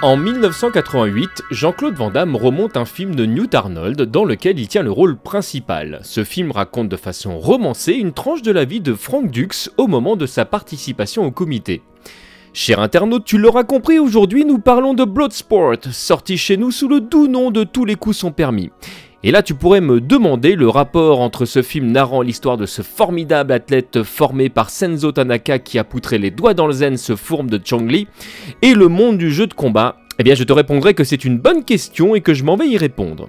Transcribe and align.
En 0.00 0.16
1988, 0.16 1.42
Jean-Claude 1.50 1.96
Van 1.96 2.12
Damme 2.12 2.36
remonte 2.36 2.76
un 2.76 2.84
film 2.84 3.16
de 3.16 3.26
Newt 3.26 3.52
Arnold 3.56 4.00
dans 4.02 4.24
lequel 4.24 4.56
il 4.60 4.68
tient 4.68 4.84
le 4.84 4.92
rôle 4.92 5.16
principal. 5.16 5.98
Ce 6.04 6.22
film 6.22 6.52
raconte 6.52 6.88
de 6.88 6.96
façon 6.96 7.36
romancée 7.36 7.94
une 7.94 8.12
tranche 8.12 8.42
de 8.42 8.52
la 8.52 8.64
vie 8.64 8.80
de 8.80 8.94
Frank 8.94 9.28
Dux 9.28 9.68
au 9.76 9.88
moment 9.88 10.14
de 10.14 10.26
sa 10.26 10.44
participation 10.44 11.24
au 11.24 11.32
comité. 11.32 11.82
Cher 12.52 12.78
internaute, 12.78 13.24
tu 13.24 13.38
l'auras 13.38 13.64
compris, 13.64 13.98
aujourd'hui 13.98 14.44
nous 14.44 14.60
parlons 14.60 14.94
de 14.94 15.04
Bloodsport, 15.04 15.78
sorti 15.90 16.38
chez 16.38 16.56
nous 16.56 16.70
sous 16.70 16.86
le 16.86 17.00
doux 17.00 17.26
nom 17.26 17.50
de 17.50 17.64
Tous 17.64 17.84
les 17.84 17.96
coups 17.96 18.18
sont 18.18 18.30
permis. 18.30 18.70
Et 19.24 19.32
là, 19.32 19.42
tu 19.42 19.54
pourrais 19.54 19.80
me 19.80 20.00
demander 20.00 20.54
le 20.54 20.68
rapport 20.68 21.20
entre 21.20 21.44
ce 21.44 21.60
film 21.60 21.90
narrant 21.90 22.22
l'histoire 22.22 22.56
de 22.56 22.66
ce 22.66 22.82
formidable 22.82 23.52
athlète 23.52 24.04
formé 24.04 24.48
par 24.48 24.70
Senzo 24.70 25.10
Tanaka 25.10 25.58
qui 25.58 25.78
a 25.80 25.84
poutré 25.84 26.18
les 26.18 26.30
doigts 26.30 26.54
dans 26.54 26.68
le 26.68 26.72
zen 26.72 26.96
ce 26.96 27.16
fourme 27.16 27.50
de 27.50 27.60
Chong-Li 27.62 28.06
et 28.62 28.74
le 28.74 28.86
monde 28.86 29.18
du 29.18 29.32
jeu 29.32 29.48
de 29.48 29.54
combat. 29.54 29.96
Eh 30.20 30.22
bien, 30.22 30.36
je 30.36 30.44
te 30.44 30.52
répondrai 30.52 30.94
que 30.94 31.02
c'est 31.02 31.24
une 31.24 31.38
bonne 31.38 31.64
question 31.64 32.14
et 32.14 32.20
que 32.20 32.32
je 32.32 32.44
m'en 32.44 32.56
vais 32.56 32.68
y 32.68 32.78
répondre. 32.78 33.28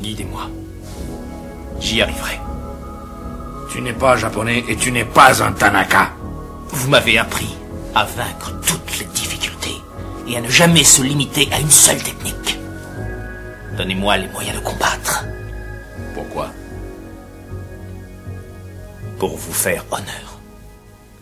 Guidez-moi. 0.00 0.48
J'y 1.80 2.00
arriverai. 2.00 2.38
Tu 3.72 3.80
n'es 3.80 3.92
pas 3.92 4.16
japonais 4.16 4.62
et 4.68 4.76
tu 4.76 4.92
n'es 4.92 5.04
pas 5.04 5.42
un 5.42 5.50
Tanaka. 5.50 6.12
Vous 6.68 6.88
m'avez 6.90 7.18
appris 7.18 7.56
à 7.94 8.04
vaincre 8.04 8.54
toutes 8.64 9.00
les 9.00 9.06
difficultés 9.06 9.76
et 10.28 10.36
à 10.36 10.40
ne 10.40 10.48
jamais 10.48 10.84
se 10.84 11.02
limiter 11.02 11.48
à 11.52 11.58
une 11.58 11.70
seule 11.70 12.00
technique. 12.02 12.41
Donnez-moi 13.76 14.18
les 14.18 14.28
moyens 14.28 14.58
de 14.58 14.64
combattre. 14.64 15.24
Pourquoi? 16.14 16.50
Pour 19.18 19.36
vous 19.36 19.52
faire 19.52 19.84
honneur. 19.90 20.40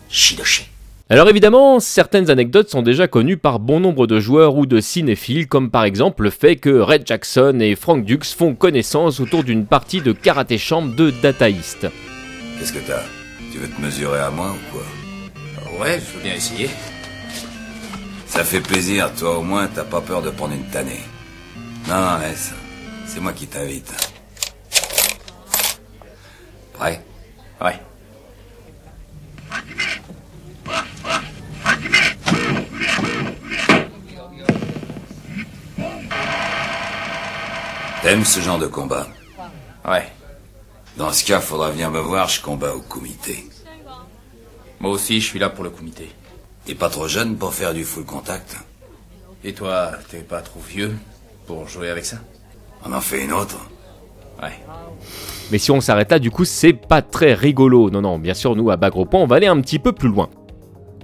Shidoshi. 0.09 0.67
Alors 1.09 1.27
évidemment, 1.29 1.79
certaines 1.79 2.29
anecdotes 2.29 2.69
sont 2.69 2.81
déjà 2.81 3.07
connues 3.07 3.37
par 3.37 3.59
bon 3.59 3.79
nombre 3.79 4.07
de 4.07 4.19
joueurs 4.19 4.55
ou 4.55 4.65
de 4.65 4.79
cinéphiles, 4.79 5.47
comme 5.47 5.69
par 5.69 5.83
exemple 5.83 6.23
le 6.23 6.29
fait 6.29 6.55
que 6.55 6.69
Red 6.69 7.05
Jackson 7.05 7.57
et 7.59 7.75
Frank 7.75 8.05
Dux 8.05 8.33
font 8.33 8.55
connaissance 8.55 9.19
autour 9.19 9.43
d'une 9.43 9.65
partie 9.65 10.01
de 10.01 10.13
karaté 10.13 10.57
chambre 10.57 10.95
de 10.95 11.11
Data 11.11 11.49
East. 11.49 11.87
Qu'est-ce 12.57 12.73
que 12.73 12.79
t'as? 12.79 13.03
Tu 13.51 13.57
veux 13.57 13.67
te 13.67 13.81
mesurer 13.81 14.19
à 14.19 14.29
moi 14.31 14.53
ou 14.53 14.71
quoi? 14.71 15.81
Ouais, 15.81 15.99
je 15.99 16.17
veux 16.17 16.23
bien 16.23 16.35
essayer. 16.35 16.69
Ça 18.25 18.45
fait 18.45 18.61
plaisir, 18.61 19.13
toi 19.15 19.37
au 19.37 19.41
moins 19.41 19.67
t'as 19.67 19.83
pas 19.83 19.99
peur 19.99 20.21
de 20.21 20.29
prendre 20.29 20.53
une 20.53 20.69
tannée. 20.69 21.01
Non, 21.91 21.99
non, 21.99 22.19
laisse. 22.19 22.53
C'est 23.05 23.19
moi 23.19 23.33
qui 23.33 23.47
t'invite. 23.47 23.91
Prêt 26.71 27.03
Ouais. 27.59 27.77
T'aimes 38.01 38.23
ce 38.23 38.39
genre 38.39 38.57
de 38.57 38.67
combat? 38.67 39.05
Ouais. 39.83 40.09
Dans 40.95 41.11
ce 41.11 41.25
cas, 41.25 41.41
faudra 41.41 41.71
venir 41.71 41.91
me 41.91 41.99
voir, 41.99 42.29
je 42.29 42.41
combats 42.41 42.73
au 42.73 42.79
comité. 42.79 43.49
Moi 44.79 44.91
aussi, 44.91 45.19
je 45.19 45.27
suis 45.27 45.39
là 45.39 45.49
pour 45.49 45.65
le 45.65 45.69
comité. 45.69 46.09
T'es 46.63 46.73
pas 46.73 46.89
trop 46.89 47.09
jeune 47.09 47.37
pour 47.37 47.53
faire 47.53 47.73
du 47.73 47.83
full 47.83 48.05
contact? 48.05 48.55
Et 49.43 49.53
toi, 49.53 49.91
t'es 50.09 50.21
pas 50.21 50.39
trop 50.39 50.61
vieux? 50.61 50.97
Pour 51.45 51.67
jouer 51.67 51.89
avec 51.89 52.05
ça 52.05 52.17
On 52.85 52.93
en 52.93 53.01
fait 53.01 53.23
une 53.23 53.33
autre 53.33 53.57
Ouais. 54.41 54.53
Mais 55.51 55.57
si 55.59 55.69
on 55.69 55.81
s'arrête 55.81 56.09
là, 56.09 56.17
du 56.17 56.31
coup, 56.31 56.45
c'est 56.45 56.73
pas 56.73 57.01
très 57.03 57.33
rigolo. 57.35 57.91
Non, 57.91 58.01
non, 58.01 58.17
bien 58.17 58.33
sûr, 58.33 58.55
nous, 58.55 58.71
à 58.71 58.77
Bagro 58.77 59.05
Point, 59.05 59.19
on 59.19 59.27
va 59.27 59.35
aller 59.35 59.47
un 59.47 59.61
petit 59.61 59.77
peu 59.77 59.91
plus 59.91 60.09
loin. 60.09 60.29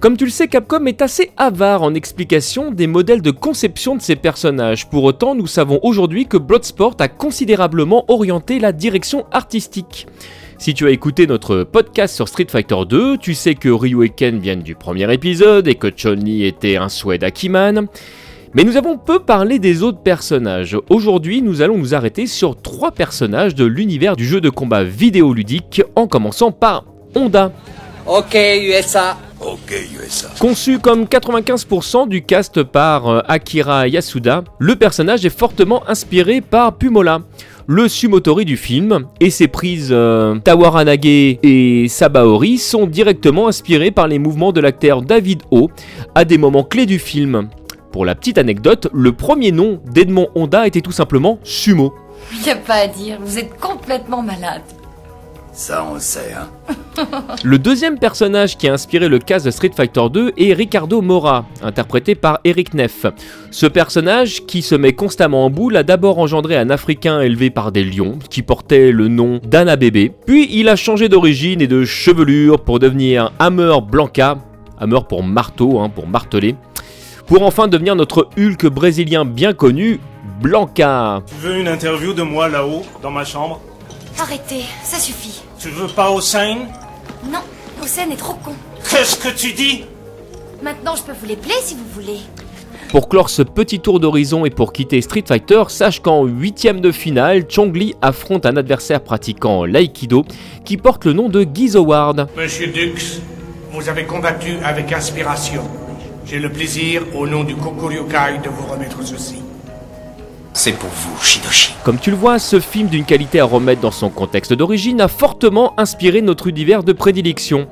Comme 0.00 0.16
tu 0.16 0.24
le 0.24 0.30
sais, 0.30 0.48
Capcom 0.48 0.86
est 0.86 1.02
assez 1.02 1.32
avare 1.36 1.82
en 1.82 1.92
explication 1.94 2.70
des 2.70 2.86
modèles 2.86 3.20
de 3.20 3.32
conception 3.32 3.96
de 3.96 4.00
ses 4.02 4.16
personnages. 4.16 4.88
Pour 4.88 5.04
autant, 5.04 5.34
nous 5.34 5.48
savons 5.48 5.80
aujourd'hui 5.82 6.26
que 6.26 6.36
Bloodsport 6.36 6.94
a 7.00 7.08
considérablement 7.08 8.04
orienté 8.08 8.60
la 8.60 8.72
direction 8.72 9.26
artistique. 9.32 10.06
Si 10.58 10.72
tu 10.74 10.86
as 10.86 10.90
écouté 10.90 11.26
notre 11.26 11.64
podcast 11.64 12.14
sur 12.14 12.28
Street 12.28 12.46
Fighter 12.48 12.78
2, 12.88 13.18
tu 13.18 13.34
sais 13.34 13.54
que 13.54 13.68
Ryu 13.68 14.04
et 14.04 14.08
Ken 14.08 14.38
viennent 14.38 14.62
du 14.62 14.74
premier 14.74 15.12
épisode 15.12 15.68
et 15.68 15.74
que 15.74 15.88
Chun-Li 15.90 16.44
était 16.44 16.76
un 16.76 16.88
souhait 16.88 17.18
d'Akiman. 17.18 17.88
Mais 18.54 18.64
nous 18.64 18.76
avons 18.76 18.96
peu 18.96 19.18
parlé 19.20 19.58
des 19.58 19.82
autres 19.82 20.00
personnages. 20.02 20.76
Aujourd'hui, 20.88 21.42
nous 21.42 21.60
allons 21.60 21.76
nous 21.76 21.94
arrêter 21.94 22.26
sur 22.26 22.60
trois 22.60 22.92
personnages 22.92 23.54
de 23.54 23.66
l'univers 23.66 24.16
du 24.16 24.24
jeu 24.24 24.40
de 24.40 24.48
combat 24.48 24.84
vidéoludique, 24.84 25.82
en 25.96 26.06
commençant 26.06 26.50
par 26.50 26.84
Honda. 27.14 27.52
Ok, 28.06 28.34
USA. 28.34 29.18
Ok, 29.40 29.74
USA. 30.02 30.28
Conçu 30.40 30.78
comme 30.78 31.04
95% 31.04 32.08
du 32.08 32.22
cast 32.22 32.62
par 32.62 33.08
euh, 33.08 33.20
Akira 33.28 33.86
Yasuda, 33.86 34.44
le 34.58 34.76
personnage 34.76 35.26
est 35.26 35.36
fortement 35.36 35.86
inspiré 35.86 36.40
par 36.40 36.76
Pumola, 36.78 37.20
le 37.66 37.86
Sumotori 37.86 38.46
du 38.46 38.56
film, 38.56 39.04
et 39.20 39.28
ses 39.28 39.46
prises 39.46 39.90
euh, 39.92 40.36
Tawaranage 40.38 40.98
et 41.04 41.86
Sabaori 41.88 42.56
sont 42.56 42.86
directement 42.86 43.46
inspirées 43.46 43.90
par 43.90 44.08
les 44.08 44.18
mouvements 44.18 44.52
de 44.52 44.60
l'acteur 44.62 45.02
David 45.02 45.42
O 45.50 45.68
à 46.14 46.24
des 46.24 46.38
moments 46.38 46.64
clés 46.64 46.86
du 46.86 46.98
film. 46.98 47.50
Pour 47.92 48.04
la 48.04 48.14
petite 48.14 48.38
anecdote, 48.38 48.88
le 48.92 49.12
premier 49.12 49.50
nom 49.50 49.80
d'Edmond 49.90 50.28
Honda 50.34 50.66
était 50.66 50.80
tout 50.80 50.92
simplement 50.92 51.38
Sumo. 51.42 51.94
Y 52.44 52.50
a 52.50 52.56
pas 52.56 52.74
à 52.74 52.86
dire, 52.86 53.18
vous 53.20 53.38
êtes 53.38 53.58
complètement 53.58 54.22
malade. 54.22 54.62
Ça, 55.52 55.84
on 55.90 55.94
le 55.94 56.00
sait, 56.00 56.34
hein. 56.36 56.48
Le 57.42 57.58
deuxième 57.58 57.98
personnage 57.98 58.56
qui 58.56 58.68
a 58.68 58.72
inspiré 58.72 59.08
le 59.08 59.18
cast 59.18 59.46
de 59.46 59.50
Street 59.50 59.70
Fighter 59.74 60.02
2 60.12 60.32
est 60.36 60.52
Ricardo 60.52 61.00
Mora, 61.00 61.46
interprété 61.62 62.14
par 62.14 62.38
Eric 62.44 62.74
Neff. 62.74 63.06
Ce 63.50 63.66
personnage, 63.66 64.46
qui 64.46 64.62
se 64.62 64.74
met 64.74 64.92
constamment 64.92 65.44
en 65.44 65.50
boule, 65.50 65.76
a 65.76 65.82
d'abord 65.82 66.18
engendré 66.18 66.56
un 66.56 66.70
Africain 66.70 67.20
élevé 67.20 67.50
par 67.50 67.72
des 67.72 67.82
lions, 67.82 68.18
qui 68.30 68.42
portait 68.42 68.92
le 68.92 69.08
nom 69.08 69.40
d'Anna 69.42 69.76
Bébé, 69.76 70.12
puis 70.26 70.48
il 70.50 70.68
a 70.68 70.76
changé 70.76 71.08
d'origine 71.08 71.60
et 71.60 71.66
de 71.66 71.84
chevelure 71.84 72.60
pour 72.60 72.78
devenir 72.78 73.32
Hammer 73.38 73.78
Blanca, 73.80 74.38
Hammer 74.78 75.00
pour 75.08 75.24
marteau, 75.24 75.80
hein, 75.80 75.88
pour 75.88 76.06
marteler, 76.06 76.54
pour 77.28 77.42
enfin 77.42 77.68
devenir 77.68 77.94
notre 77.94 78.28
Hulk 78.38 78.66
brésilien 78.66 79.24
bien 79.24 79.52
connu, 79.52 80.00
Blanca. 80.40 81.22
Tu 81.26 81.34
veux 81.34 81.58
une 81.58 81.68
interview 81.68 82.14
de 82.14 82.22
moi 82.22 82.48
là-haut, 82.48 82.82
dans 83.02 83.10
ma 83.10 83.24
chambre? 83.24 83.60
Arrêtez, 84.18 84.64
ça 84.82 84.98
suffit. 84.98 85.42
Tu 85.58 85.68
veux 85.68 85.88
pas 85.88 86.10
Hossein? 86.10 86.56
Non, 87.30 87.40
Hossein 87.82 88.10
est 88.10 88.16
trop 88.16 88.34
con. 88.34 88.52
Qu'est-ce 88.90 89.16
que 89.16 89.28
tu 89.28 89.52
dis? 89.52 89.84
Maintenant, 90.62 90.96
je 90.96 91.02
peux 91.02 91.12
vous 91.12 91.26
les 91.26 91.36
plaies 91.36 91.60
si 91.60 91.74
vous 91.74 91.84
voulez. 91.94 92.18
Pour 92.88 93.08
clore 93.08 93.28
ce 93.28 93.42
petit 93.42 93.80
tour 93.80 94.00
d'horizon 94.00 94.46
et 94.46 94.50
pour 94.50 94.72
quitter 94.72 95.02
Street 95.02 95.24
Fighter, 95.26 95.64
sache 95.68 96.00
qu'en 96.00 96.24
huitième 96.24 96.80
de 96.80 96.90
finale, 96.90 97.44
Chong-Li 97.46 97.94
affronte 98.00 98.46
un 98.46 98.56
adversaire 98.56 99.02
pratiquant 99.02 99.66
l'aïkido 99.66 100.24
qui 100.64 100.78
porte 100.78 101.04
le 101.04 101.12
nom 101.12 101.28
de 101.28 101.46
Gizoward. 101.52 102.28
Monsieur 102.36 102.68
Dux, 102.68 103.20
vous 103.72 103.88
avez 103.88 104.04
combattu 104.04 104.56
avec 104.64 104.92
inspiration. 104.92 105.62
J'ai 106.30 106.38
le 106.38 106.52
plaisir, 106.52 107.04
au 107.14 107.26
nom 107.26 107.42
du 107.42 107.56
Kokuryokai, 107.56 108.40
de 108.44 108.50
vous 108.50 108.66
remettre 108.70 109.02
ceci. 109.02 109.36
C'est 110.52 110.72
pour 110.72 110.90
vous, 110.90 111.24
Shidoshi. 111.24 111.74
Comme 111.84 111.98
tu 111.98 112.10
le 112.10 112.18
vois, 112.18 112.38
ce 112.38 112.60
film 112.60 112.88
d'une 112.88 113.06
qualité 113.06 113.40
à 113.40 113.46
remettre 113.46 113.80
dans 113.80 113.90
son 113.90 114.10
contexte 114.10 114.52
d'origine 114.52 115.00
a 115.00 115.08
fortement 115.08 115.72
inspiré 115.78 116.20
notre 116.20 116.48
univers 116.48 116.82
de 116.82 116.92
prédilection. 116.92 117.66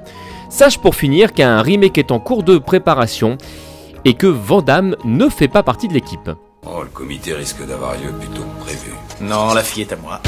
Sache 0.49 0.79
pour 0.79 0.95
finir 0.95 1.35
qu'un 1.35 1.61
remake 1.61 1.99
est 1.99 2.11
en 2.11 2.19
cours 2.19 2.45
de 2.45 2.57
préparation 2.57 3.37
et 4.07 4.15
que 4.15 4.27
Vandame 4.27 4.97
ne 5.05 5.29
fait 5.29 5.49
pas 5.49 5.63
partie 5.63 5.89
de 5.89 5.93
l'équipe. 5.93 6.31
Oh, 6.67 6.81
le 6.83 6.89
comité 6.89 7.35
risque 7.35 7.67
d'avoir 7.67 7.93
lieu 7.93 8.11
plus 8.19 8.29
tôt 8.29 8.43
que 8.43 8.65
prévu. 8.65 8.93
Non, 9.21 9.53
la 9.53 9.63
fille 9.63 9.83
est 9.83 9.93
à 9.93 9.97
moi. 9.97 10.23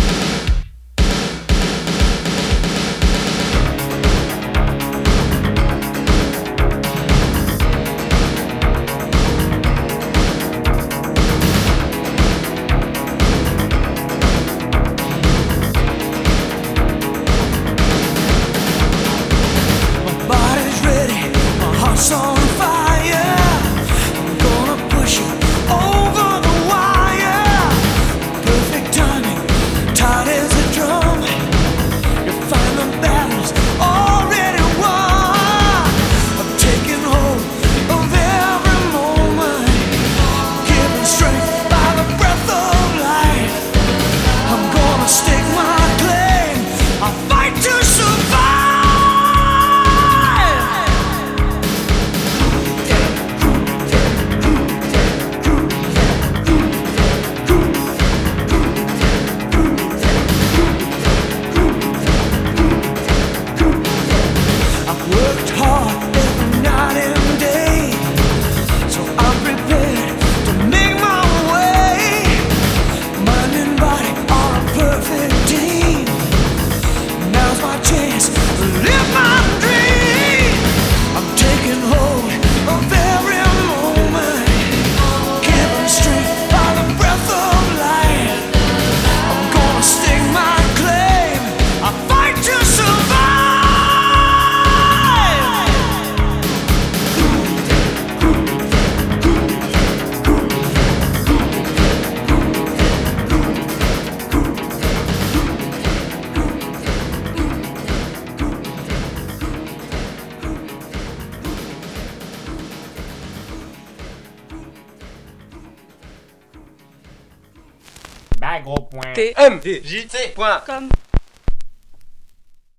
Bas 120.37 120.65